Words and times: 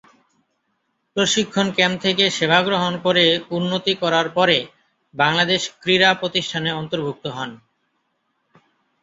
প্রশিক্ষন 1.15 1.67
ক্যাম্প 1.75 1.97
থেকে 2.01 2.25
সেবা 2.29 2.59
গ্রহণ 2.61 2.93
করে 3.05 3.25
উন্নতি 3.49 3.93
করার 3.95 4.27
পরে 4.29 4.57
বাংলাদেশ 5.13 5.61
ক্রীড়া 5.81 6.09
প্রতিষ্ঠানে 6.13 6.69
অন্তর্ভুক্ত 6.73 7.25
হন। 7.27 7.51